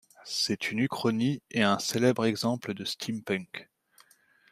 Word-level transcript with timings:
C'est 0.25 0.71
une 0.71 0.79
uchronie 0.79 1.43
et 1.51 1.61
un 1.61 1.77
célèbre 1.77 2.25
exemple 2.25 2.73
de 2.73 2.83
steampunk. 2.85 3.69